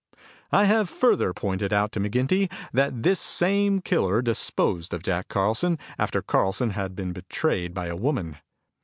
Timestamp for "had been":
6.71-7.13